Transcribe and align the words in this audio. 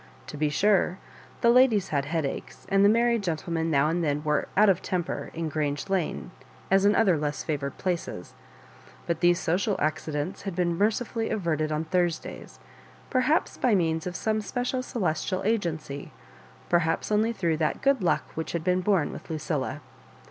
To 0.25 0.35
be 0.35 0.49
sure, 0.49 0.97
the 1.41 1.51
ladies 1.51 1.89
had 1.89 2.05
headaches, 2.05 2.65
and 2.69 2.83
the 2.83 2.89
married 2.89 3.21
gentlemen 3.21 3.69
now 3.69 3.87
and 3.87 4.03
then 4.03 4.23
were 4.23 4.47
out 4.57 4.67
of 4.67 4.81
temper 4.81 5.29
in 5.35 5.47
Grange 5.47 5.89
Lane 5.91 6.31
as 6.71 6.85
in 6.85 6.95
other 6.95 7.19
less 7.19 7.43
favoured 7.43 7.77
places; 7.77 8.33
but 9.05 9.19
these 9.19 9.39
social 9.39 9.75
accidents 9.77 10.41
had 10.41 10.55
been 10.55 10.75
mercifully 10.75 11.29
averted 11.29 11.71
on 11.71 11.85
Thursdays, 11.85 12.57
perhaps 13.11 13.57
by 13.57 13.75
means 13.75 14.07
of 14.07 14.15
some 14.15 14.41
special 14.41 14.81
celestial 14.81 15.43
agency, 15.43 16.11
perhaps 16.67 17.11
only 17.11 17.31
through 17.31 17.57
that 17.57 17.83
good 17.83 18.01
luck 18.01 18.23
which 18.33 18.53
had 18.53 18.63
been 18.63 18.81
bom 18.81 19.11
with 19.11 19.29
Lucilla. 19.29 19.81